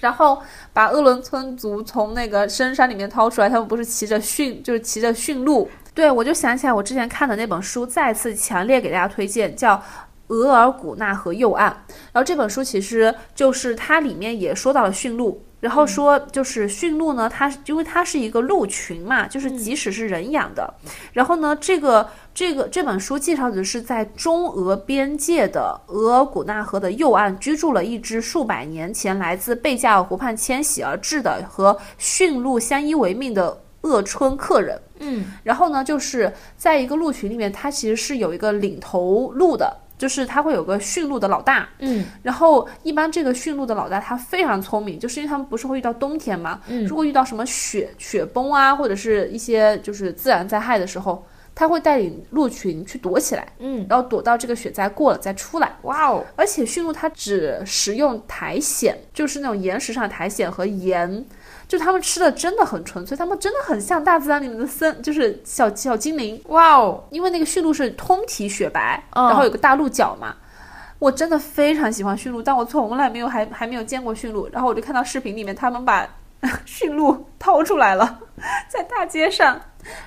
[0.00, 5.68] 然后把鄂伦春族从那个深山里面掏出来，他们不是骑着驯，就是骑着驯鹿。
[5.94, 9.74] 对，我就想起来我之前看的那本书，再次强烈给大家推荐，叫
[10.28, 11.70] 《额尔古纳河右岸》。
[12.12, 20.72] 然后这本书其实就是它里面也说到了驯鹿，然后说就是驯鹿呢，它因为它是一个鹿群嘛，就是即使是人养的，
[21.12, 34.80] 然后呢，这个这个这本书介绍的是在中俄边界的额尔古纳河的右岸居住了一只数百年前来自贝加尔湖畔迁徙而至的和驯鹿相依为命的鄂春客人。
[35.00, 41.68] 嗯，然后呢，就是在一个鹿群里面，它其实是有一个领头鹿的，就是它会有个驯鹿的老大。
[41.78, 55.74] 嗯，然后一般这个驯鹿的老大他非常聪明，就是因为他们不是会遇到冬天嘛，嗯如果遇到什么雪雪崩啊，或者是一些就是自然灾害的时候，他会带领鹿群去躲起来，嗯，然后躲到这个雪灾过了再出来。
[55.82, 61.24] 哇哦，而且驯鹿它只食用苔藓，就是那种岩石上的苔藓和盐，
[61.68, 66.40] 就他们吃的真的很纯粹，他们真的很像大自然里面的森，就是小小精灵。
[66.46, 70.34] 哇哦，因为那个驯鹿是通体雪白，嗯然后有个大鹿角嘛。
[70.98, 74.48] 我真的非常喜欢驯鹿，但我从来没有还还没有见过驯鹿。
[74.50, 76.08] 然后我就看到视频里面他们把
[76.64, 78.18] 驯鹿掏出来了，
[78.68, 79.60] 在大街上。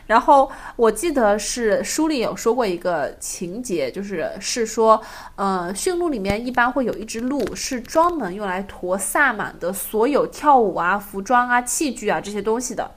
[0.08, 5.02] 然后我记得是书里有说过一个情节，就是是说，
[5.36, 12.92] 呃，驯鹿里面一般会有一只鹿是专门用来驮萨满的所有跳舞啊、服装啊、器具啊这些东西的。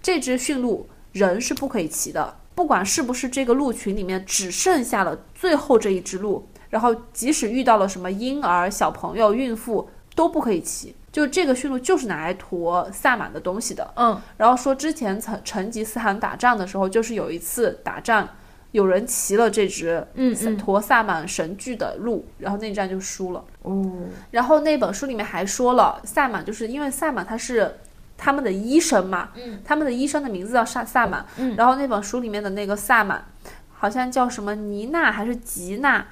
[0.00, 10.94] 这只驯鹿人是不可以骑的，不管是不是这个鹿群里面只剩下了最后这一只鹿，然后即使遇到了什么婴儿、小朋友、孕妇都不可以骑。
[11.12, 13.88] 就这个驯鹿就是拿来驮萨满的东西的。
[13.96, 18.26] 嗯，然后说之前成成吉思汗打仗的时候，就是有一次打仗，
[18.70, 20.56] 有人骑了这只嗯嗯。
[20.56, 23.44] 驮萨满神具的鹿，然后那战就输了。
[23.60, 23.92] 哦，
[24.30, 27.78] 然后那本书里面还说了，萨满就是因为萨满他是
[28.16, 33.22] 他们的医生嘛，嗯，他们的医生的名字叫萨萨满，嗯然后那本书里面的那个萨满
[33.70, 36.06] 好像叫什么妮娜还是吉娜，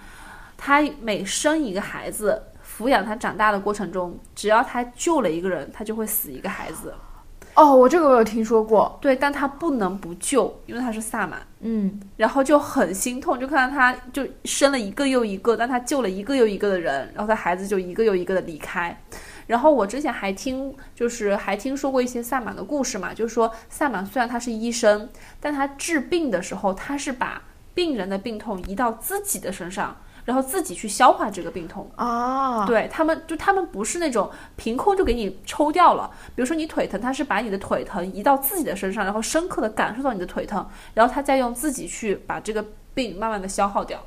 [0.59, 2.43] 他每生一个孩子，
[2.81, 6.95] 抚养他长大的过程中，只要他救了一个人，他就会死一个孩子。
[7.55, 11.41] 哦，我这个我有听说过，对，但他不能不救，因为他是萨满。
[11.61, 18.99] 嗯，然后就很心痛，就看到他就生了一个又一个，但他救了一个又一个的人，然后他孩子就一个又一个的离开。
[19.47, 27.43] 然后我之前还听，就是还听说过一些萨满的故事嘛，就是说萨满虽然他是医生，但他治病的时候，他是把
[27.75, 29.97] 病人的病痛移到自己的身上。
[30.25, 42.65] 然后自己去消化这个病痛啊，对他们就他们不是那种凭空就给你抽掉了，比如说你腿疼，他是把你的腿疼移到自己的身上，然后深刻的感受到你的腿疼，然后他再用自己去把这个
[42.95, 44.01] 病慢慢的消耗掉。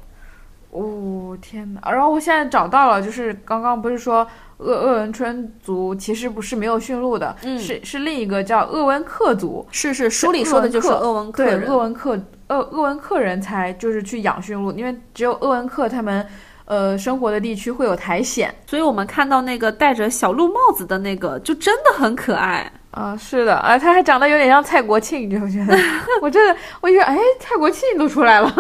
[0.73, 1.91] 哦天哪！
[1.91, 12.19] 然后我现在找到了，就是刚刚不是说鄂鄂伦春族其实不是没有驯鹿的，嗯，是是另一个叫鄂温克族，是是书里说的就是鄂温克对鄂温克。
[12.47, 16.23] 鄂鄂温克人才就是去养驯鹿，因为只有鄂温克他们，
[16.65, 23.15] 呃，生活的地区会有苔藓，所以我们看到那个戴着小鹿帽子的那个，就真的很可爱啊！
[23.17, 25.75] 是的，啊，他还长得有点像蔡国庆，你不觉得？
[26.21, 28.53] 我真的，我觉得，哎，蔡国庆都出来了。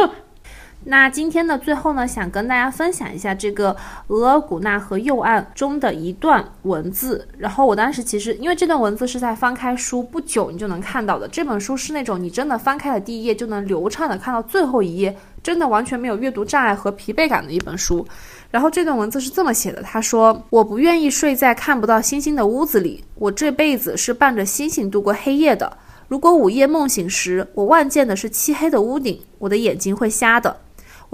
[0.85, 3.75] 那今天的最后呢，想跟大家分享一下这个
[4.07, 7.25] 额尔古纳河右岸中的一段文字。
[7.37, 18.05] 然后我当时其实因为这段文字是在翻开书不久你就能看到的，这本书是那种你真的翻开了第一页就能流畅的看到最后一页，真的完全没有阅读障碍和疲惫感的一本书。
[18.51, 25.77] 然后这段文字是这么写的，他说：“我不愿意睡在看不到星星的屋子里，我这辈子是伴着星星度过黑夜的。
[26.09, 30.57] 如果午夜梦醒时，我望见的是漆黑的屋顶，我的眼睛会瞎的。”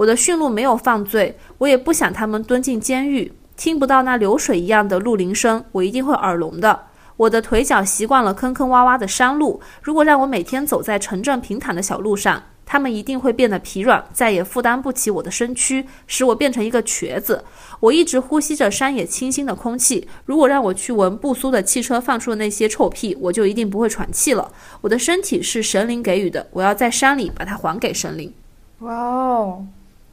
[0.00, 3.34] 我的驯鹿没有犯罪，我也不想他们蹲进监狱。
[3.54, 6.86] 听不到那流水一样的鹿铃声，我一定会耳聋的。
[7.18, 17.44] 我的腿脚习惯了坑坑洼洼的山路，如果让我每天走在城镇平坦的小路上，它们一定会变得疲软，再也负担不起我的身躯，使我变成一个瘸子。
[17.80, 24.50] 我一直呼吸着山野清新的空气，如果让我去闻不苏的汽车放出的那些臭屁，我就一定不会喘气了。
[24.80, 28.32] 我的身体是神灵给予的，我要在山里把它还给神灵。
[28.78, 29.66] 哇哦！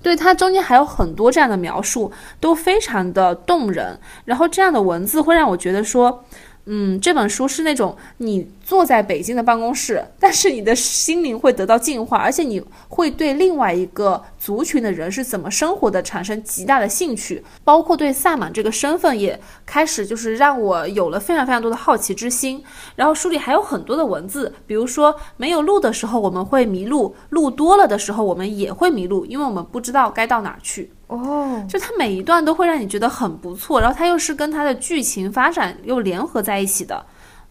[0.08, 4.00] 对它中间还有很多这样的描述，都非常的动人。
[4.26, 6.24] 然后这样的文字会让我觉得说。
[6.70, 22.62] 嗯，这本书是那种你坐在北京的办公室，但是你的心灵会得到净化，而且你会对另外一个族群的人是怎么生活的产生极大的兴趣，包括对萨满这个身份也开始就是让我有了非常非常多的好奇之心。
[22.98, 30.92] 然后书里还有很多的文字，比如说没有路的时候我们会迷路，路多了的时候我们也会迷路，因为我们不知道该到哪儿去。
[31.08, 37.06] 哦，就它每一段都会让你觉得很不错，然后它又是跟它的剧情发展又联合在一起的，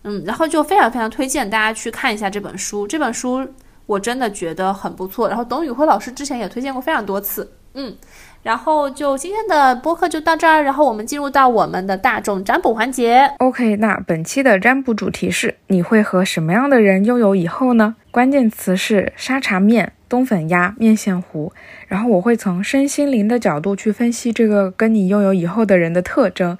[0.04, 2.86] 嗯，然后就非常非常推荐大家去看一下这本书。
[2.86, 3.46] 这本书
[3.86, 7.96] 我真的觉得很不错，然后董宇辉老师之前也推荐过非常多次，嗯，
[8.42, 13.30] 然后就今天的播客就到这儿，然后我们进入到我们的大众占卜环节。
[13.38, 17.96] OK，那本期的占卜主题是你会和什么样的人拥有以后呢？
[18.16, 19.92] 关键词是沙茶面。
[20.08, 21.52] 冬粉鸭、面线糊，
[21.86, 26.56] 然后我会从身心灵的角度去分析这个跟你拥有以后的人的特征。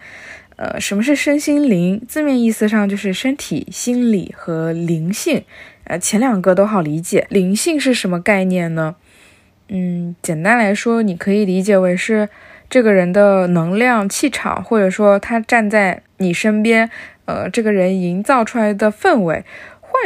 [0.57, 2.05] 呃，什么是身心灵？
[2.07, 5.45] 字面意思上就是身体、心理和灵性。
[5.85, 7.27] 呃，前两个都好理解。
[7.31, 8.97] 灵性是什么概念呢？
[9.71, 12.29] 嗯，简单来说，你可以理解为是
[12.69, 16.91] 这个人的能量、气场，或者说他站在你身边，
[17.25, 19.43] 呃，这个人营造出来的氛围。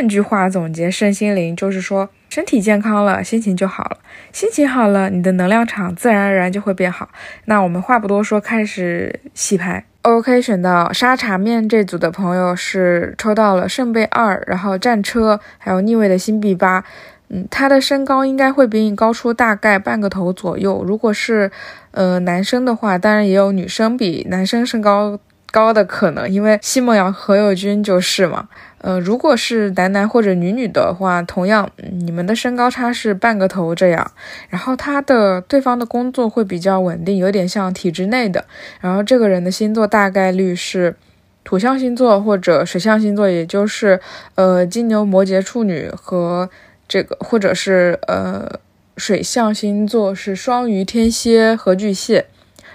[0.01, 2.09] 换句话总结，身心灵就是说。
[2.31, 3.99] 身体健康了，心情就好了。
[4.33, 7.11] 心情好了，你的能量场自然而然就会变好。
[7.45, 9.85] 那我们话不多说，开始洗牌。
[10.01, 16.83] OK，选到沙茶面这组的朋友是抽到了圣杯二，然后战车，还有逆位的星币八。
[17.29, 20.83] 嗯，他的身高应该会比你高出大概半个头左右。
[20.83, 21.51] 如果是
[21.91, 25.19] 呃男生的话，当然也有女生比男生身高
[25.51, 28.49] 高的可能，因为奚梦瑶、何猷君就是嘛。
[28.83, 34.11] 呃，如果是男男或者女女的话，同样你们的身高差是半个头这样。
[34.49, 38.45] 然后他的对方的工作会比较稳定，有点像体制内的。
[38.81, 40.97] 然后这个人的星座大概率是
[41.45, 44.01] 土象星座或者水象星座，也就是
[44.35, 46.49] 呃金牛、摩羯、处女和
[46.89, 48.61] 这个，或者是呃
[48.97, 52.27] 水象星座是双鱼、天蝎和巨蟹。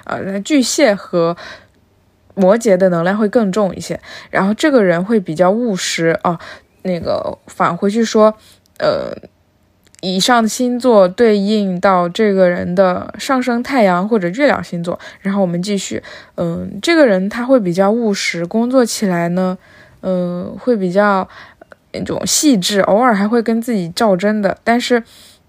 [0.03, 1.36] 呃，巨蟹和。
[2.36, 6.40] 摩羯的能量会更重一些，然后这个人会比较务实啊。
[6.84, 8.32] 那个返回去说，
[8.78, 9.12] 呃，
[10.02, 15.00] 以上星座对应到这个人的上升太阳或者月亮星座。
[15.22, 16.04] 然后我们继续，
[16.36, 19.58] 嗯，这个人他会比较务实，工作起来呢，
[20.02, 21.28] 嗯，会比较
[21.92, 25.02] 那种细致，偶尔还会跟自己较真的，但是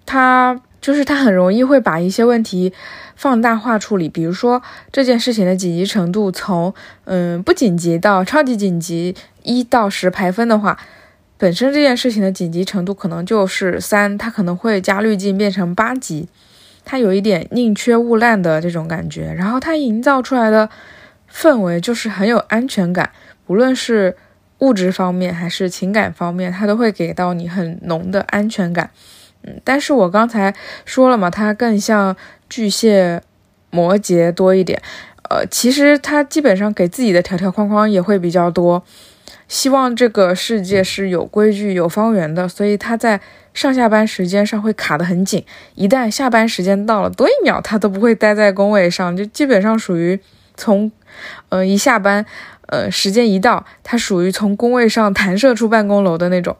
[0.06, 2.72] 他就是他很容易会把一些问题。
[3.16, 4.62] 放大化处理，比如说
[4.92, 6.74] 这件事情的紧急程度从
[7.04, 10.78] 嗯不紧急到超级紧急，一到十排分的话，
[11.38, 16.28] 本身这件事情的紧急程度可能就是三，它可能会加滤镜变成八级，
[16.84, 20.68] 它有一点宁缺毋滥的这种感觉，然后它营造出来的
[21.32, 23.10] 氛围就是很有安全感，
[23.46, 24.14] 不论是
[24.58, 28.90] 物质方面还是情感方面，它都会给到你很浓的安全感。
[29.64, 32.16] 但是我刚才说了嘛，它更像
[32.48, 33.22] 巨蟹、
[33.70, 34.80] 摩羯多一点。
[35.28, 38.84] 呃，其实他基本上给自己的条条框框也会比较多，
[39.48, 43.20] 希望这个世界是有规矩、有方圆的，所以他在
[43.52, 45.44] 上下班时间上会卡得很紧。
[45.74, 50.20] 一旦下班时间到了，多一秒他都不会待在工位上，就基本上属于
[50.56, 50.92] 从，
[51.48, 52.24] 呃，一下班，
[52.68, 56.56] 呃，时间一到，他属于从工位上弹射出办公楼的那种，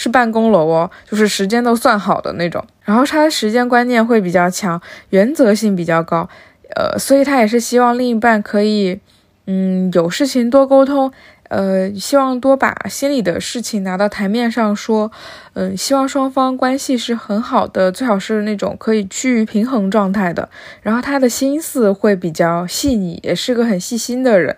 [0.00, 2.64] 是办公楼哦，就是时间都算好的那种。
[2.82, 4.80] 然后他的时间观念会比较强，
[5.10, 6.26] 原则性比较高。
[6.74, 8.98] 呃，所以他也是希望另一半可以，
[9.44, 11.12] 嗯，有事情多沟通，
[11.50, 15.12] 呃，希望多把心里的事情拿到台面上说，
[15.52, 20.48] 嗯，希望双方关系是很好的，最好是那种可以趋于平衡状态的。
[20.80, 24.56] 然后他的心思会比较细腻，也是个很细心的人，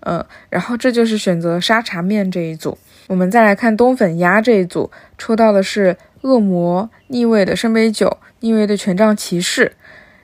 [0.00, 2.78] 嗯，然后这就是选择沙茶面这一组。
[3.08, 9.72] 我们再来看冬粉鸭这一组，抽到的是恶魔逆位的圣杯九，逆位的权杖骑士。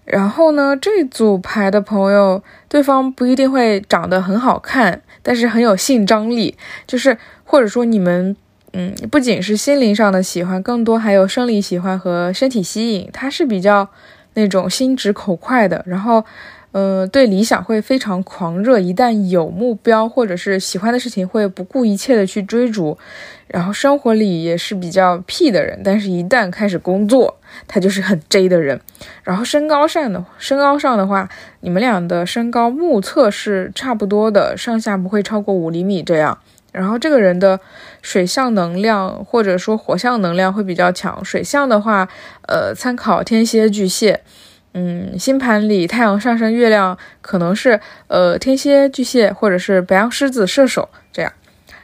[0.04, 6.56] 然后呢，这组牌的朋友，对方不一定会长得很好看，但是很有性张力，
[6.86, 8.36] 就是或者说你们，
[8.72, 13.08] 嗯，不仅是心灵上的喜欢，更多还有生理喜欢和身体吸引。
[13.12, 13.88] 他是比较
[14.34, 16.24] 那种心直口快的，然后。
[16.72, 22.96] 嗯，对理想会非常狂热，一旦有目标或者是喜欢的事情，会不顾一切的去追逐。
[23.46, 27.36] 然后生活里也是比较屁的人，但是一旦开始工作，
[27.68, 28.80] 他就是很 J 的人。
[29.22, 31.28] 然后身高上的身高上的话，
[31.60, 36.38] 你们俩的身高目测是差不多的，上下不会超过五厘米这样。
[36.72, 37.60] 然后这个人的
[38.00, 42.08] 水象能量或者说火象能量会比较强，水象的话，
[42.48, 44.22] 呃，参考天蝎、巨蟹。
[44.74, 51.30] 嗯，星盘里太阳上升月亮可能是呃天蝎巨蟹或者是白羊狮子射手这样，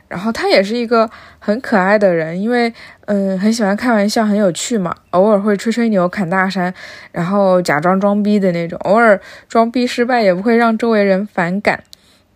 [0.09, 2.73] 然后他也是一个很可爱的人，因为
[3.05, 6.73] 嗯很喜欢开玩笑，很有趣嘛，偶尔会吹吹牛侃大山，
[7.13, 11.85] 然后假装装逼的那种，偶尔装逼失败也不会让周围人反感，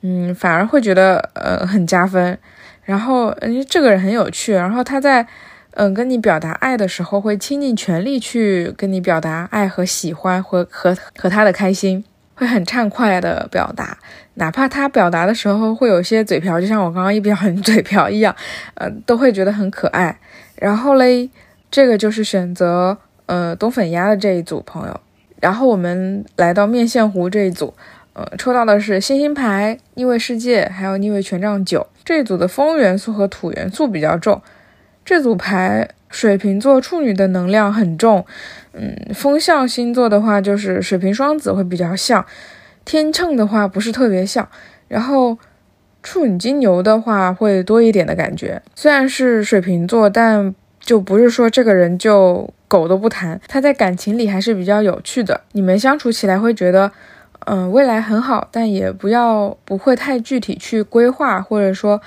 [0.03, 2.39] 嗯反而会觉得呃很加分，
[2.85, 5.27] 然后嗯这个人很有趣，然后他在。
[5.75, 12.05] 嗯，跟你表达爱的时候，会倾尽全力去跟你表达爱和喜欢，和和和他的开心，
[12.35, 13.97] 会很畅快的表达，
[14.35, 18.37] 哪怕他表达的时候会有些嘴瓢，就像我刚刚一表很嘴瓢一样，
[18.75, 20.19] 呃，都会觉得很可爱。
[20.57, 21.31] 然后嘞，
[21.71, 25.01] 这个就是选择呃冬粉鸭的这一组朋友。
[25.41, 27.73] 然后我们来到面线糊这一组，
[28.13, 34.41] 呃，抽到的是星星牌、逆位世界，还有逆位权杖九这一组的风元素和土元素比较重。
[35.05, 38.25] 这组牌水瓶座处女的能量很重，
[38.73, 42.25] 嗯，风象星座的话就是水瓶双子会比较像，
[42.85, 44.49] 天秤的话不是特别像，
[44.87, 45.37] 然后
[46.03, 48.63] 处女金牛的话会多一点的感觉。
[48.75, 56.93] 虽然是水瓶座，但就不是说这个人就狗都不谈，他在感情里还是比较有趣的，你们相处起来会觉得，
[57.47, 62.01] 嗯，未来很好，但也不要不会太具体去规划，或者说。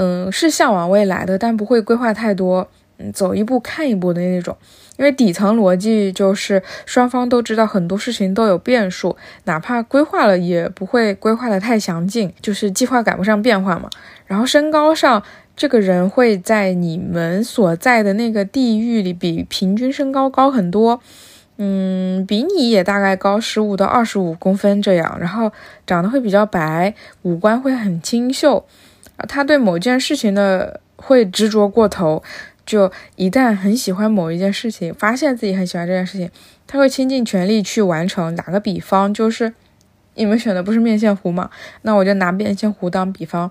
[0.00, 2.68] 嗯，是向往未来的，但不会规划太多，
[2.98, 4.56] 嗯，走一步看一步的那种。
[4.96, 13.90] 因为底层逻辑就是双方都知道很多事情都有变数，哪怕规划了也不会规划的太详尽，就是计划赶不上变化嘛。
[14.26, 15.20] 然后身高上，
[15.56, 21.00] 这个人会在你们所在的那个地域里比平均身高高很多，
[21.56, 25.16] 嗯，比你也大概高十五到二十五公分这样。
[25.18, 25.50] 然后
[25.84, 28.64] 长得会比较白，五官会很清秀。
[29.26, 32.22] 他对某件事情的会执着过头，
[32.64, 36.30] 就一旦很喜欢某一件事情，发现自己很喜欢这件事情，
[36.66, 38.36] 他会倾尽全力去完成。
[38.36, 39.52] 打个比方，就是
[40.14, 41.50] 你们选的不是面线糊嘛？
[41.82, 43.50] 那我就拿面线糊当比方，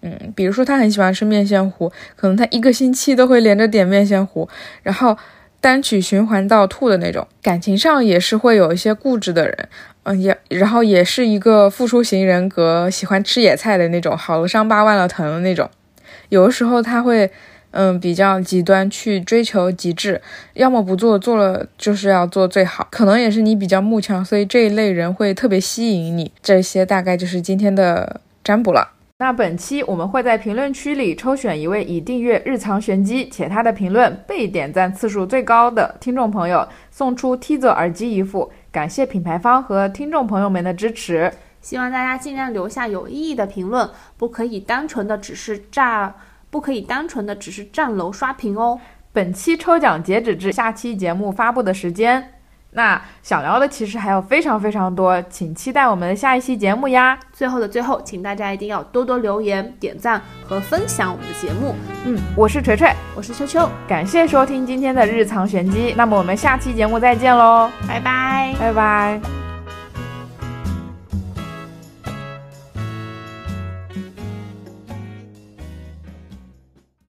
[0.00, 4.48] 嗯，比如说他很喜欢吃面线糊，可能他一个星期都会连着点面线糊，
[4.82, 5.16] 然后
[5.60, 7.26] 单曲循环到吐的那种。
[7.42, 9.68] 感情上也是会有一些固执的人。
[10.04, 15.68] 嗯，也然后也是一个付出型人格，喜欢吃野菜的那种，好了伤疤忘了疼的那种。
[16.28, 17.30] 有的时候他会，
[17.70, 20.20] 嗯，比较极端去追求极致，
[20.52, 22.86] 要么不做，做了就是要做最好。
[22.90, 26.30] 可能也是你比较慕强，所以这一类人会特别吸引你。
[26.42, 28.90] 这些大概就是今天的占卜了。
[29.18, 38.52] 那本期我们会在评论区里抽选一位已订阅日常玄机且他的评论被点赞次数最高的听众朋友，送出 T 字耳机一副。
[38.74, 46.12] 感谢品牌方和听众朋友们的支持，希望大家尽量留下有意义的评论，不可以单纯的只是炸，
[46.50, 48.80] 不可以单纯的只是站楼刷屏哦。
[49.12, 52.32] 本期抽奖截止至下期节目发布的时间
[52.76, 57.16] 那想聊的其实还有非常非常多，请期待我们的下一期节目呀！
[57.32, 61.74] 最后的最后，请大家一定要多多留言、点赞和分享我们的节目。
[62.04, 65.94] 嗯，我是锤锤，我是秋秋，感谢收听今天的日常玄机。
[65.96, 69.53] 那么我们下期节目再见喽，拜拜，拜拜。